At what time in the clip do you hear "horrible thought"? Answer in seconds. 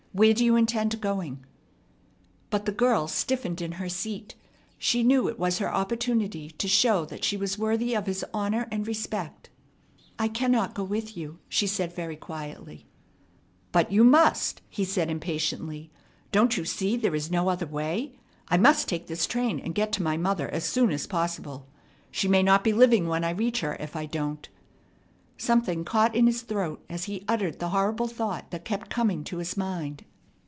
27.69-28.51